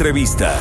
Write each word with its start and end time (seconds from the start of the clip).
Entrevista. 0.00 0.56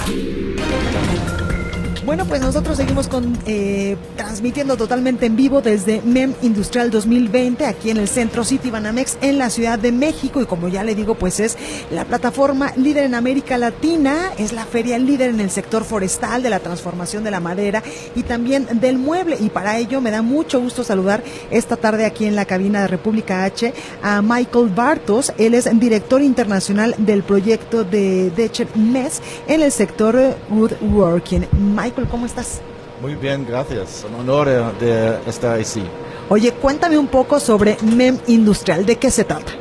Bueno, 2.10 2.26
pues 2.26 2.42
nosotros 2.42 2.76
seguimos 2.76 3.08
con 3.08 3.38
eh, 3.46 3.96
transmitiendo 4.18 4.76
totalmente 4.76 5.28
en 5.28 5.36
vivo 5.36 5.62
desde 5.62 6.02
MEM 6.02 6.34
Industrial 6.42 6.90
2020 6.90 7.68
aquí 7.68 7.92
en 7.92 7.98
el 7.98 8.08
centro 8.08 8.44
City 8.44 8.72
Banamex 8.72 9.20
en 9.22 9.38
la 9.38 9.52
Ciudad 9.52 9.78
de 9.78 9.92
México. 9.92 10.42
Y 10.42 10.48
como 10.48 10.70
ya 10.70 10.84
le 10.84 10.96
digo, 10.96 11.14
pues 11.14 11.40
es 11.40 11.56
la 11.92 12.06
plataforma 12.06 12.74
líder 12.78 13.04
en 13.04 13.14
América 13.14 13.60
Latina, 13.60 14.32
es 14.40 14.54
la 14.54 14.66
feria 14.66 14.98
líder 14.98 15.30
en 15.30 15.40
el 15.40 15.52
sector 15.52 15.84
forestal 15.84 16.42
de 16.42 16.50
la 16.50 16.58
transformación 16.58 17.24
de 17.24 17.30
la 17.30 17.40
madera 17.40 17.84
y 18.16 18.24
también 18.24 18.66
del 18.80 18.98
mueble. 18.98 19.38
Y 19.40 19.52
para 19.52 19.78
ello 19.78 20.02
me 20.02 20.10
da 20.10 20.24
mucho 20.24 20.60
gusto 20.60 20.84
saludar 20.84 21.24
esta 21.52 21.78
tarde 21.78 22.08
aquí 22.08 22.26
en 22.26 22.36
la 22.36 22.46
cabina 22.46 22.82
de 22.82 22.88
República 22.88 23.44
H 23.44 23.72
a 24.02 24.24
Michael 24.24 24.70
Bartos, 24.70 25.32
él 25.38 25.54
es 25.54 25.70
director 25.80 26.24
internacional 26.24 26.96
del 26.98 27.22
proyecto 27.22 27.84
de 27.84 28.32
Decher 28.32 28.68
MES 28.76 29.22
en 29.48 29.62
el 29.62 29.72
sector 29.72 30.36
woodworking. 30.50 31.46
Michael 31.52 31.99
¿cómo 32.08 32.26
estás? 32.26 32.62
Muy 33.02 33.16
bien, 33.16 33.46
gracias. 33.48 34.06
Un 34.08 34.20
honor 34.20 34.48
de, 34.80 34.86
de 34.86 35.18
estar 35.28 35.60
aquí. 35.60 35.84
Oye, 36.30 36.52
cuéntame 36.52 36.98
un 36.98 37.08
poco 37.08 37.40
sobre 37.40 37.78
MEM 37.82 38.20
Industrial. 38.28 38.86
¿De 38.86 38.98
qué 38.98 39.10
se 39.10 39.24
trata? 39.24 39.52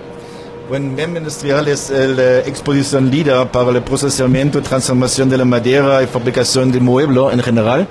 Bueno, 0.68 0.92
MEM 0.92 1.16
Industrial 1.16 1.66
es 1.66 1.88
la 1.90 2.40
exposición 2.40 3.10
líder 3.10 3.46
para 3.48 3.70
el 3.70 3.82
procesamiento 3.82 4.58
y 4.58 4.62
transformación 4.62 5.30
de 5.30 5.38
la 5.38 5.44
madera 5.44 6.02
y 6.02 6.06
fabricación 6.06 6.70
de 6.70 6.80
muebles 6.80 7.32
en 7.32 7.40
general. 7.40 7.88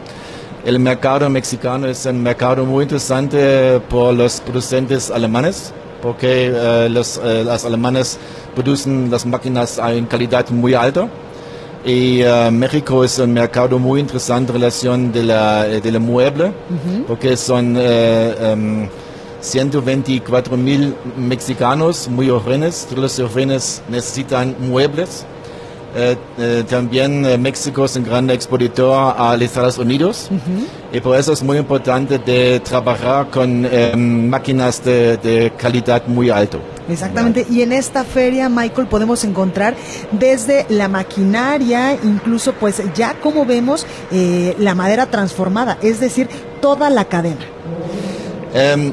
El 0.63 0.79
mercado 0.79 1.29
mexicano 1.29 1.87
es 1.87 2.05
un 2.05 2.21
mercado 2.21 2.65
muy 2.65 2.83
interesante 2.83 3.79
por 3.89 4.13
los 4.13 4.41
producentes 4.41 5.09
alemanes, 5.09 5.73
porque 6.01 6.51
uh, 6.51 6.89
los, 6.91 7.17
uh, 7.17 7.43
los 7.45 7.63
alemanes 7.63 8.19
producen 8.53 9.09
las 9.09 9.25
máquinas 9.25 9.79
en 9.79 10.05
calidad 10.05 10.49
muy 10.49 10.73
alta. 10.73 11.07
Y 11.85 12.23
uh, 12.23 12.51
México 12.51 13.03
es 13.03 13.17
un 13.19 13.33
mercado 13.33 13.79
muy 13.79 13.99
interesante 14.01 14.51
en 14.51 14.59
relación 14.59 15.11
de 15.11 15.23
la, 15.23 15.63
de 15.63 15.91
la 15.91 15.99
mueble, 15.99 16.45
uh 16.45 16.49
-huh. 16.49 17.03
porque 17.05 17.37
son 17.37 17.77
uh, 17.77 18.53
um, 18.53 18.87
124 19.41 20.57
mil 20.57 20.93
mexicanos 21.17 22.07
muy 22.09 22.27
jóvenes. 22.29 22.87
Todos 22.89 23.19
los 23.19 23.31
jóvenes 23.31 23.81
necesitan 23.89 24.55
muebles. 24.59 25.25
también 26.69 27.41
México 27.41 27.85
es 27.85 27.95
un 27.95 28.03
gran 28.03 28.29
exportador 28.29 29.15
a 29.17 29.33
los 29.33 29.41
Estados 29.43 29.77
Unidos 29.79 30.29
-huh. 30.29 30.76
Y 30.97 30.99
por 30.99 31.15
eso 31.15 31.31
es 31.31 31.43
muy 31.43 31.57
importante 31.59 32.17
de 32.17 32.59
trabajar 32.59 33.29
con 33.29 33.65
um, 33.65 34.29
máquinas 34.29 34.83
de, 34.83 35.17
de 35.17 35.51
calidad 35.55 36.07
muy 36.07 36.31
alta. 36.31 36.57
Exactamente, 36.89 37.45
y 37.51 37.61
en 37.61 37.71
esta 37.71 38.03
feria, 38.03 38.49
Michael, 38.49 38.87
podemos 38.87 39.23
encontrar 39.23 39.75
desde 40.11 40.65
la 40.69 40.87
maquinaria, 40.87 41.93
incluso 42.03 42.53
pues 42.53 42.81
ya 42.95 43.13
como 43.21 43.45
vemos 43.45 43.85
eh, 44.11 44.55
la 44.57 44.73
madera 44.73 45.05
transformada, 45.05 45.77
es 45.83 45.99
decir, 45.99 46.29
toda 46.61 46.89
la 46.89 47.05
cadena. 47.05 47.45
Um, 48.55 48.91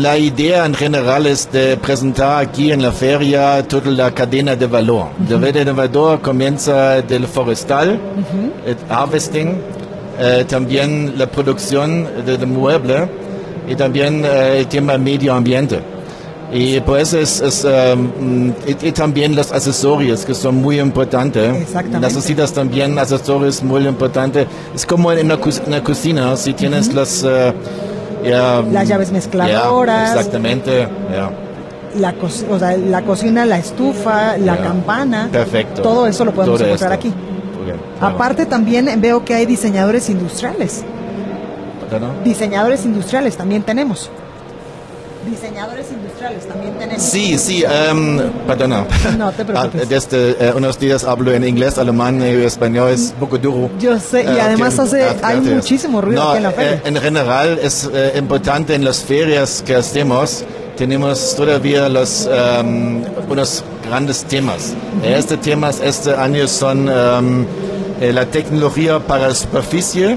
la 0.00 0.16
idea 0.16 0.64
en 0.64 0.74
general 0.74 1.26
es 1.26 1.50
de 1.52 1.76
presentar 1.76 2.40
aquí 2.40 2.72
en 2.72 2.80
la 2.80 2.92
feria 2.92 3.62
toda 3.68 3.90
la 3.90 4.10
cadena 4.14 4.56
de 4.56 4.66
valor. 4.66 5.08
Uh 5.18 5.24
-huh. 5.24 5.40
La 5.40 5.46
cadena 5.46 5.72
de 5.72 5.72
valor 5.72 6.20
comienza 6.22 7.02
del 7.02 7.26
forestal, 7.26 7.88
uh 7.90 7.94
-huh. 7.94 8.70
el 8.70 8.76
harvesting, 8.88 9.60
eh, 10.24 10.44
también 10.46 11.14
la 11.18 11.26
producción 11.26 12.06
del 12.24 12.46
mueble 12.46 13.08
y 13.68 13.74
también 13.74 14.24
eh, 14.24 14.60
el 14.60 14.68
tema 14.68 14.96
medio 14.96 15.34
ambiente. 15.34 15.80
Y 16.52 16.78
pues 16.80 17.12
es, 17.12 17.40
es 17.40 17.64
um, 17.64 18.52
y, 18.66 18.88
y, 18.88 18.92
también 18.92 19.34
los 19.34 19.50
accesorios 19.50 20.24
que 20.24 20.32
son 20.34 20.56
muy 20.56 20.78
importantes. 20.78 21.62
Exactamente. 21.62 22.06
Necesitas 22.06 22.52
también 22.52 22.96
accesorios 22.98 23.64
muy 23.64 23.84
importantes. 23.88 24.46
Es 24.72 24.86
como 24.86 25.10
en 25.10 25.26
una, 25.26 25.38
una 25.66 25.82
cocina, 25.82 26.36
si 26.36 26.52
tienes 26.52 26.88
uh 26.88 26.92
-huh. 26.92 26.94
las... 26.94 27.22
Uh, 27.24 28.24
yeah, 28.24 28.62
las 28.70 28.86
llaves 28.86 29.10
mezcladoras. 29.10 30.12
Yeah, 30.12 30.20
exactamente. 30.20 30.88
Yeah. 31.10 31.30
La, 31.98 32.14
o 32.50 32.58
sea, 32.58 32.76
la 32.76 33.02
cocina, 33.02 33.44
la 33.44 33.58
estufa, 33.58 34.36
la 34.38 34.56
campana. 34.58 35.30
Perfecto. 35.32 35.82
Todo 35.82 36.06
eso 36.06 36.24
lo 36.24 36.32
podemos 36.32 36.58
todo 36.58 36.68
encontrar 36.68 36.92
esto. 36.92 37.08
aquí. 37.08 37.14
Aparte 38.00 38.46
también 38.46 38.88
veo 39.00 39.24
que 39.24 39.34
hay 39.34 39.46
diseñadores 39.46 40.08
industriales. 40.10 40.82
¿No? 42.00 42.22
Diseñadores 42.24 42.84
industriales 42.86 43.36
también 43.36 43.62
tenemos. 43.64 44.10
Diseñadores 45.28 45.86
industriales 45.92 46.48
también 46.48 46.74
tenemos. 46.78 47.02
Sí, 47.02 47.38
sí, 47.38 47.62
um, 47.64 48.18
perdona. 48.46 48.86
No 49.16 49.30
te 49.30 49.44
preocupes. 49.46 49.88
Desde 49.88 50.52
uh, 50.52 50.56
unos 50.56 50.80
días 50.80 51.04
hablo 51.04 51.32
en 51.32 51.46
inglés, 51.46 51.78
alemán 51.78 52.20
y 52.22 52.42
español, 52.44 52.90
es 52.90 53.10
un 53.14 53.20
poco 53.20 53.38
duro. 53.38 53.70
Yo 53.78 54.00
sé, 54.00 54.24
y 54.24 54.26
Uh, 54.26 54.40
además 54.40 54.76
hace, 54.80 55.06
hay 55.22 55.40
muchísimo 55.40 56.00
ruido 56.00 56.24
no, 56.24 56.28
aquí 56.30 56.38
en 56.38 56.42
la 56.42 56.50
feria. 56.50 56.72
eh, 56.72 56.80
en 56.86 56.96
general 56.96 57.60
es 57.62 57.88
eh, 57.92 58.14
importante 58.16 58.74
en 58.74 58.84
las 58.84 59.00
ferias 59.04 59.62
que 59.64 59.76
hacemos, 59.76 60.44
tenemos 60.76 61.36
todavía 61.36 61.88
los, 61.88 62.26
um, 62.60 63.02
unos 63.30 63.62
grandes 63.92 64.24
temas. 64.24 64.72
-huh. 64.72 65.18
Este 65.20 65.36
temas 65.36 65.74
este 65.84 66.10
año 66.14 66.48
son 66.48 66.88
um, 66.88 67.44
eh, 68.00 68.10
la 68.12 68.24
tecnología 68.24 68.98
para 68.98 69.28
la 69.28 69.34
superficie, 69.34 70.16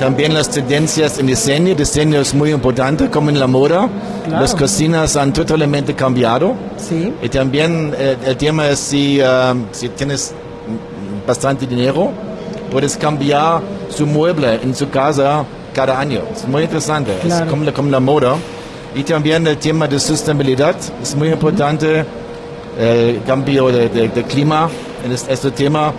también 0.00 0.32
las 0.32 0.48
tendencias 0.48 1.18
en 1.20 1.26
diseño. 1.26 1.74
Diseño 1.74 2.18
es 2.20 2.32
muy 2.34 2.50
importante, 2.58 3.02
como 3.10 3.28
en 3.28 3.38
la 3.38 3.46
moda. 3.46 3.80
Claro. 4.26 4.40
Las 4.42 4.54
cocinas 4.54 5.14
han 5.16 5.30
totalmente 5.32 5.94
cambiado. 5.94 6.54
Sí. 6.88 7.12
Y 7.22 7.28
también 7.28 7.70
eh, 7.98 8.16
el 8.30 8.36
tema 8.36 8.62
es 8.72 8.78
si, 8.78 9.20
uh, 9.20 9.54
si 9.72 9.88
tienes 9.90 10.32
bastante 11.26 11.66
dinero, 11.66 12.10
puedes 12.72 12.96
cambiar 12.96 13.60
su 13.96 14.04
mueble 14.06 14.50
en 14.64 14.74
su 14.74 14.86
casa 14.88 15.44
cada 15.74 16.00
año. 16.04 16.20
Es 16.34 16.48
muy 16.48 16.62
interesante, 16.62 17.12
Claro. 17.22 17.44
es 17.44 17.50
como 17.50 17.72
como 17.72 17.90
la 17.90 18.00
moda. 18.00 18.32
Y 18.94 19.02
también 19.02 19.46
el 19.46 19.58
tema 19.58 19.86
de 19.86 19.98
sostenibilidad 20.00 20.74
es 21.02 21.14
muy 21.14 21.28
importante. 21.28 21.88
El 22.78 23.22
cambio 23.22 23.68
de, 23.68 23.88
de, 23.88 24.08
de 24.08 24.22
clima 24.24 24.68
en 25.04 25.12
este, 25.12 25.32
este 25.32 25.50
tema 25.50 25.92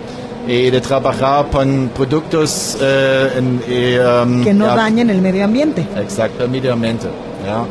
y 0.46 0.70
de 0.70 0.80
trabajar 0.80 1.46
con 1.50 1.90
productos 1.94 2.78
eh, 2.80 3.30
en, 3.36 3.60
y, 3.68 3.98
um, 3.98 4.44
que 4.44 4.54
no 4.54 4.66
ja, 4.66 4.76
dañen 4.76 5.10
el 5.10 5.20
medio 5.20 5.44
ambiente. 5.44 5.86
Exacto, 5.96 6.48
medio 6.48 6.72
ambiente. 6.72 7.08
Ja. 7.44 7.66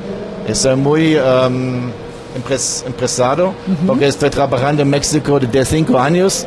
Es 0.47 0.65
uh, 0.65 0.75
muy 0.75 1.15
um, 1.15 1.89
impres, 2.35 2.83
impresado 2.85 3.53
porque 3.85 4.07
estoy 4.07 4.29
trabajando 4.29 4.81
en 4.81 4.89
México 4.89 5.39
desde 5.39 5.65
cinco 5.65 5.97
años. 5.97 6.45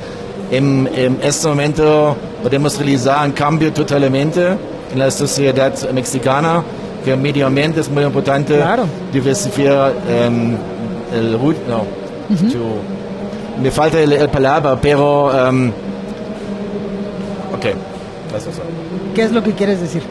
En, 0.51 0.89
en 0.95 1.19
este 1.23 1.49
momento 1.49 2.17
podemos 2.43 2.77
realizar 2.77 3.27
un 3.27 3.33
cambio 3.33 3.73
totalmente 3.73 4.49
en 4.93 4.99
la 4.99 5.11
sociedad 5.11 5.73
mexicana, 5.93 6.63
que 7.05 7.13
el 7.13 7.19
medio 7.19 7.47
ambiente 7.47 7.81
es 7.81 7.89
muy 7.89 8.05
importante. 8.05 8.57
Claro. 8.57 8.85
Diversificar 9.13 9.93
um, 10.29 10.57
el 11.13 11.37
me 13.63 13.71
falta 13.71 14.01
el, 14.01 14.13
el 14.13 14.29
palabra, 14.29 14.79
pero 14.81 15.27
um, 15.49 15.69
ok, 17.55 17.65
eso 18.37 18.51
es. 18.51 18.57
¿Qué 19.15 19.23
es 19.23 19.33
lo 19.33 19.43
que 19.43 19.53
quieres 19.53 19.81
decir? 19.81 20.03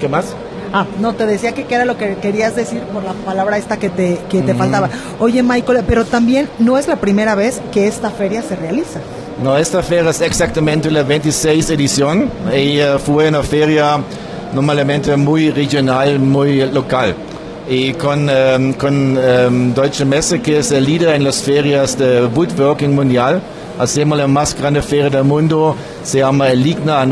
¿Qué 0.00 0.08
más? 0.08 0.34
Ah, 0.74 0.86
no, 1.00 1.12
te 1.12 1.26
decía 1.26 1.52
que 1.52 1.64
qué 1.64 1.74
era 1.74 1.84
lo 1.84 1.98
que 1.98 2.16
querías 2.16 2.56
decir 2.56 2.80
por 2.84 3.04
la 3.04 3.12
palabra 3.12 3.58
esta 3.58 3.76
que 3.76 3.90
te, 3.90 4.18
que 4.30 4.40
te 4.40 4.54
Mm. 4.54 4.58
faltaba. 4.58 4.88
Oye, 5.20 5.42
Michael, 5.42 5.84
pero 5.86 6.04
también 6.06 6.48
no 6.58 6.78
es 6.78 6.88
la 6.88 6.96
primera 6.96 7.34
vez 7.34 7.60
que 7.70 7.86
esta 7.86 8.10
feria 8.10 8.40
se 8.42 8.56
realiza. 8.56 9.00
No, 9.42 9.56
esta 9.58 9.82
feria 9.82 10.08
es 10.10 10.20
exactamente 10.22 10.90
la 10.90 11.02
26 11.02 11.68
edición 11.70 12.30
y 12.56 12.78
eh, 12.78 12.98
fue 12.98 13.28
una 13.28 13.42
feria 13.42 13.98
normalmente 14.54 15.14
muy 15.16 15.50
regional, 15.50 16.18
muy 16.18 16.64
local. 16.70 17.14
Y 17.68 17.92
con, 17.94 18.28
em, 18.28 18.72
con 18.74 19.16
em, 19.16 19.72
Deutsche 19.72 20.04
Messe, 20.04 20.40
que 20.42 20.58
es 20.58 20.72
el 20.72 20.84
líder 20.84 21.14
en 21.14 21.24
las 21.24 21.42
ferias 21.42 21.96
de 21.96 22.26
woodworking 22.26 22.94
mundial, 22.94 23.40
hacemos 23.78 24.18
la 24.18 24.26
más 24.26 24.54
grande 24.54 24.82
feria 24.82 25.08
del 25.10 25.24
mundo, 25.24 25.76
se 26.02 26.18
llama 26.18 26.50
el 26.50 26.62
Ligna 26.62 27.06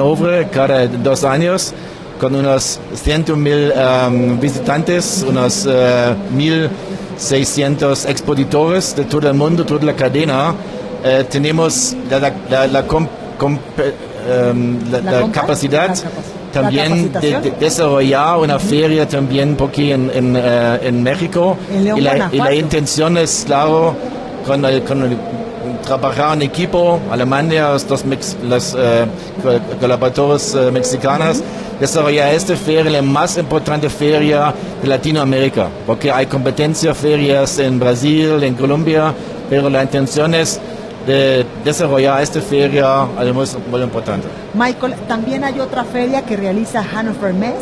cada 0.53 0.87
dos 0.87 1.25
años, 1.25 1.73
con 2.21 2.35
unos 2.35 2.81
100 2.95 3.41
mil 3.41 3.73
em, 3.73 4.39
visitantes, 4.41 5.25
unos 5.27 5.67
eh, 5.69 6.15
mil 6.33 6.69
600 7.17 8.07
expositores 8.07 8.97
de 8.97 9.05
todo 9.05 9.29
el 9.29 9.35
mundo, 9.35 9.65
toda 9.65 9.85
la 9.85 9.95
cadena. 9.95 10.55
Eh, 11.05 11.25
tenemos 11.31 11.97
la, 12.11 12.33
la, 12.67 12.85
capacidad 15.33 15.95
también 16.53 17.13
de, 17.13 17.53
desarrollar 17.59 18.39
una 18.39 18.59
feria 18.59 19.07
también 19.09 19.57
aquí 19.67 19.93
en, 19.93 20.11
en, 20.15 20.37
eh, 20.37 20.79
en 20.83 21.03
México. 21.03 21.57
En 21.73 21.85
León, 21.85 21.99
y, 21.99 22.01
la, 22.03 22.11
y 22.11 22.17
Guanajuato. 22.19 22.45
la 22.51 22.55
intención 22.55 23.17
es, 23.19 23.45
claro, 23.47 23.95
con 24.47 24.65
el, 24.65 24.83
con 24.83 25.03
el- 25.05 25.17
trabajar 25.87 26.35
en 26.37 26.43
equipo, 26.43 27.01
Alemania, 27.11 27.71
los, 27.73 28.05
mex- 28.07 28.37
los 28.49 28.75
eh, 28.79 29.05
col- 29.43 29.61
colaboradores 29.81 30.55
eh, 30.55 30.71
mexicanos, 30.71 31.43
desarrollar 31.81 32.35
esta 32.35 32.55
feria, 32.57 32.91
la 32.91 33.03
más 33.03 33.37
importante 33.39 33.89
feria 33.89 34.55
de 34.83 34.89
Latinoamérica, 34.89 35.69
porque 35.87 36.11
hay 36.11 36.27
competencia, 36.27 36.95
ferias 36.95 37.59
en 37.59 37.79
Brasil, 37.79 38.43
en 38.43 38.55
Colombia, 38.55 39.13
pero 39.49 39.69
la 39.71 39.83
intención 39.83 40.35
es 40.35 40.61
de 41.07 41.45
desarrollar 41.65 42.23
esta 42.23 42.41
feria, 42.41 43.03
algo 43.19 43.45
muy, 43.71 43.83
importante. 43.83 44.27
Michael, 44.55 44.95
también 45.09 45.45
hay 45.45 45.59
otra 45.61 45.85
feria 45.85 46.23
que 46.23 46.37
realiza 46.37 46.83
Hannover 46.83 47.33
Mess 47.33 47.55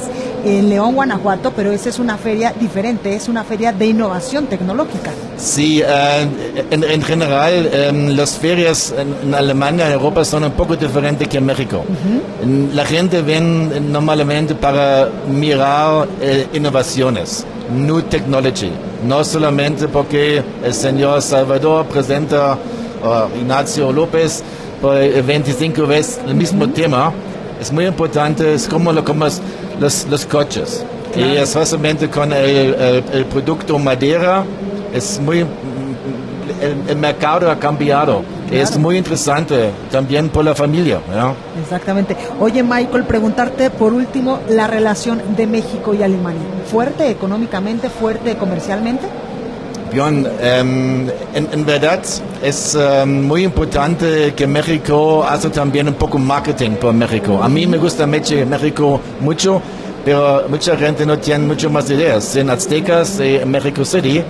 en 0.45 0.69
León, 0.69 0.95
Guanajuato, 0.95 1.53
pero 1.55 1.71
esa 1.73 1.89
es 1.89 1.99
una 1.99 2.17
feria 2.17 2.53
diferente, 2.59 3.15
es 3.15 3.29
una 3.29 3.45
feria 3.45 3.73
de 3.73 3.87
innovación 3.87 4.47
tecnológica. 4.47 5.11
Sí, 5.37 5.83
eh, 5.85 6.29
en, 6.71 6.85
en 6.85 7.03
general 7.03 7.69
em, 7.73 8.09
las 8.17 8.31
ferias 8.33 8.93
en, 8.97 9.15
en 9.29 9.35
Alemania, 9.35 9.87
en 9.87 9.93
Europa 9.93 10.25
son 10.25 10.45
un 10.45 10.53
poco 10.53 10.77
diferentes 10.77 11.29
que 11.29 11.39
en 11.39 11.47
México. 11.47 11.85
En- 12.43 12.71
La 12.75 12.85
gente 12.85 13.23
ven 13.23 13.71
eh, 13.75 13.81
normalmente 13.81 14.55
para 14.55 15.09
mirar 15.29 16.09
eh, 16.21 16.47
innovaciones, 16.55 17.45
new 17.75 18.01
technology, 18.03 18.71
no 19.07 19.23
solamente 19.25 19.89
porque 19.89 20.43
el 20.65 20.75
señor 20.75 21.21
Salvador 21.23 21.87
presenta 21.87 22.57
o 23.03 23.29
Ignacio 23.39 23.93
López 23.93 24.43
por 24.81 24.97
eh, 24.97 25.23
25 25.23 25.87
veces 25.87 26.21
el 26.27 26.35
mismo 26.35 26.69
tema. 26.71 27.13
Es 27.61 27.73
muy 27.73 27.87
importante, 27.87 28.55
es 28.55 28.69
como, 28.69 28.93
lo, 28.93 29.05
como 29.05 29.25
los, 29.81 30.07
los, 30.09 30.27
coches. 30.27 30.85
Y 31.17 31.37
especialmente 31.37 32.09
con 32.09 32.33
el, 32.33 32.75
el- 32.75 33.05
el 33.13 33.25
producto 33.25 33.79
madera, 33.79 34.45
es 34.95 35.19
muy, 35.21 35.39
el, 35.41 35.47
el 36.89 36.97
mercado 36.97 37.51
ha 37.51 37.59
cambiado. 37.59 38.23
Es 38.51 38.79
muy 38.79 38.97
interesante 38.97 39.71
también 39.91 40.29
por 40.31 40.45
la 40.45 40.55
familia. 40.55 41.01
¿ya? 41.13 41.35
Exactamente. 41.63 42.17
Oye, 42.41 42.63
Michael, 42.63 43.05
preguntarte 43.05 43.69
por 43.71 43.93
último 43.93 44.39
la 44.49 44.67
relación 44.67 45.21
de 45.37 45.47
México 45.47 45.93
y 45.95 46.03
Alemania. 46.03 46.41
¿Fuerte 46.71 47.11
económicamente, 47.11 47.91
fuerte 47.91 48.37
comercialmente? 48.37 49.07
En, 49.93 51.11
en 51.35 51.65
verdad 51.67 52.01
es 52.43 52.77
muy 53.07 53.45
importante 53.45 54.35
que 54.35 54.47
México 54.47 55.25
hace 55.29 55.49
también 55.51 55.89
un 55.89 55.95
poco 55.95 56.19
marketing 56.19 56.73
por 56.73 56.93
México. 56.93 57.41
A 57.43 57.49
mí 57.49 57.67
me 57.67 57.79
gusta 57.79 58.07
México 58.07 59.01
mucho, 59.21 59.61
pero 60.05 60.45
mucha 60.49 60.77
gente 60.77 61.05
no 61.07 61.19
tiene 61.19 61.47
mucho 61.47 61.71
más 61.71 61.91
ideas. 61.91 62.37
En 62.37 62.51
Aztecas, 62.51 63.19
eh, 63.21 63.43
en 63.43 63.51
México 63.51 63.85
City, 63.85 64.23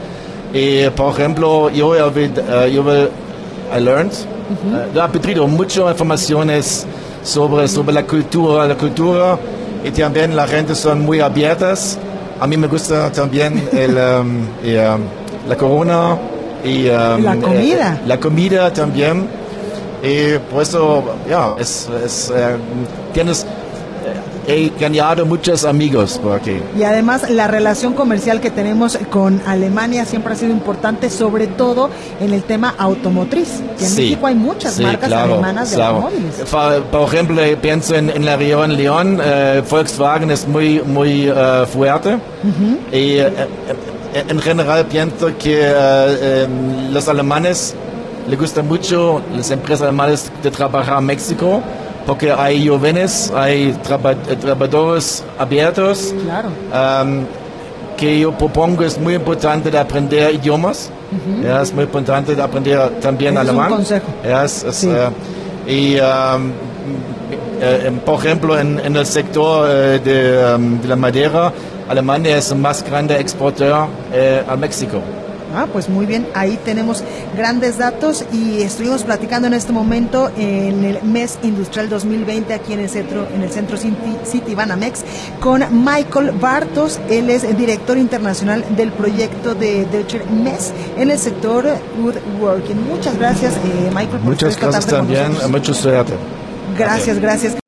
y, 0.54 0.88
por 0.90 1.12
ejemplo, 1.12 1.70
yo 1.70 1.94
he, 1.94 2.24
eh, 2.24 2.72
yo 2.72 2.82
he- 2.92 3.80
learned, 3.80 4.12
eh, 4.12 4.88
he 4.94 5.00
aprendido 5.00 5.46
muchas 5.46 5.90
informaciones 5.90 6.86
sobre, 7.22 7.68
sobre 7.68 7.92
la 7.92 8.04
cultura, 8.04 8.66
la 8.66 8.74
cultura, 8.76 9.38
y 9.84 9.90
también 9.90 10.34
la 10.34 10.46
gente 10.46 10.74
son 10.74 11.00
muy 11.04 11.20
abiertas. 11.20 11.98
A 12.40 12.46
mí 12.46 12.56
me 12.56 12.66
gusta 12.68 13.10
también 13.12 13.68
el, 13.72 13.96
um, 13.96 14.46
y, 14.64 14.76
um, 14.76 15.00
la 15.46 15.56
corona 15.56 16.16
y 16.64 16.88
um, 16.88 17.22
La 17.22 17.36
comida. 17.36 17.94
eh, 17.94 18.06
la 18.06 18.18
comida 18.18 18.72
también. 18.72 19.26
Y 20.02 20.38
por 20.50 20.62
eso, 20.62 21.02
ya, 21.28 21.54
es, 21.58 21.88
es, 22.04 22.32
eh, 22.34 22.56
tienes, 23.12 23.44
eh, 24.46 24.70
he 24.74 24.80
ganado 24.80 25.26
muchos 25.26 25.64
amigos 25.64 26.18
por 26.22 26.34
aquí. 26.36 26.56
Y 26.78 26.84
además 26.84 27.28
la 27.30 27.48
relación 27.48 27.94
comercial 27.94 28.40
que 28.40 28.50
tenemos 28.50 28.96
con 29.10 29.42
Alemania 29.44 30.04
siempre 30.04 30.32
ha 30.34 30.36
sido 30.36 30.52
importante, 30.52 31.10
sobre 31.10 31.48
todo 31.48 31.90
en 32.20 32.32
el 32.32 32.44
tema 32.44 32.74
automotriz. 32.78 33.60
Que 33.76 33.84
en 33.84 33.90
Sí, 33.90 34.02
México 34.02 34.26
hay 34.28 34.34
muchas 34.36 34.74
sí, 34.74 34.82
marcas 34.84 35.08
claro, 35.08 35.32
alemanas 35.34 35.70
de 35.70 35.76
claro. 35.76 35.96
automóviles. 35.96 36.34
Por, 36.92 37.02
ejemplo, 37.02 37.42
pienso 37.60 37.94
en, 37.96 38.10
en 38.10 38.24
la 38.24 38.36
región 38.36 38.76
León, 38.76 39.20
eh, 39.20 39.62
Volkswagen 39.68 40.30
es 40.30 40.46
muy, 40.46 40.80
muy 40.80 41.28
eh, 41.28 41.64
fuerte. 41.72 42.18
Y 42.92 43.18
eh, 43.18 43.26
eh, 43.26 43.46
en 44.28 44.38
general 44.40 44.86
pienso 44.86 45.26
que 45.38 45.60
eh, 45.62 45.72
eh, 45.74 46.46
los 46.92 47.08
alemanes 47.08 47.74
les 48.28 48.38
gusta 48.38 48.62
mucho, 48.62 49.20
las 49.34 49.50
empresas 49.50 49.82
alemanas, 49.88 50.30
de 50.42 50.50
trabajar 50.50 50.98
en 50.98 51.04
México, 51.06 51.62
porque 52.06 52.30
hay 52.32 52.66
jóvenes, 52.68 53.32
hay 53.34 53.72
traba- 53.82 54.12
eh, 54.28 54.36
trabajadores 54.40 55.24
abiertos. 55.38 56.14
Claro. 56.24 56.48
Um, 56.72 57.24
que 57.96 58.20
yo 58.20 58.30
propongo 58.30 58.84
es 58.84 58.96
muy 58.96 59.14
importante 59.14 59.70
de 59.72 59.78
aprender 59.78 60.32
idiomas. 60.34 60.88
Ya, 61.42 61.62
es 61.62 61.72
muy 61.74 61.82
importante 61.84 62.34
de 62.34 62.40
aprender 62.42 62.78
también 63.00 63.34
Ese 63.34 63.42
es 63.44 63.48
un 63.50 63.56
alemán. 63.58 63.70
consejo. 63.76 64.06
Ya, 64.24 64.44
es- 64.44 64.62
es, 64.62 64.76
Sí. 64.76 64.88
eh, 64.88 65.08
y 65.66 65.94
um, 65.98 66.52
eh, 67.60 67.84
em, 67.86 67.98
por 67.98 68.20
ejemplo 68.24 68.56
en, 68.58 68.78
en 68.84 68.94
el 68.94 69.04
sector 69.04 69.66
eh, 69.68 69.98
de, 70.04 70.54
um, 70.54 70.80
de 70.80 70.86
la 70.88 70.94
madera, 70.96 71.52
Alemania 71.88 72.36
es 72.36 72.50
el 72.50 72.58
más 72.58 72.82
grande 72.82 73.18
exportador 73.18 73.88
eh, 74.12 74.44
a 74.46 74.56
México. 74.56 75.02
Ah, 75.54 75.66
pues 75.72 75.88
muy 75.88 76.04
bien, 76.04 76.28
ahí 76.34 76.58
tenemos 76.62 77.02
grandes 77.34 77.78
datos 77.78 78.24
y 78.32 78.60
estuvimos 78.60 79.02
platicando 79.04 79.48
en 79.48 79.54
este 79.54 79.72
momento 79.72 80.30
en 80.36 80.84
el 80.84 81.02
mes 81.02 81.38
industrial 81.42 81.88
2020 81.88 82.52
aquí 82.52 82.74
en 82.74 82.80
el 82.80 82.90
centro 82.90 83.26
en 83.34 83.42
el 83.42 83.50
centro 83.50 83.78
City, 83.78 83.96
City 84.24 84.54
Banamex 84.54 85.04
con 85.40 85.64
Michael 85.84 86.32
Bartos, 86.32 87.00
él 87.08 87.30
es 87.30 87.56
director 87.56 87.96
internacional 87.96 88.62
del 88.76 88.92
proyecto 88.92 89.54
de 89.54 89.86
Deutscher 89.86 90.26
Mes 90.30 90.72
en 90.98 91.10
el 91.10 91.18
sector 91.18 91.66
woodworking. 91.98 92.86
Muchas 92.86 93.18
gracias, 93.18 93.54
eh, 93.54 93.88
Michael, 93.88 94.08
por 94.08 94.20
Muchas 94.20 94.60
gracias 94.60 94.86
también, 94.86 95.32
mucha 95.50 95.72
suerte. 95.72 96.12
Gracias, 96.76 97.18
gracias. 97.18 97.67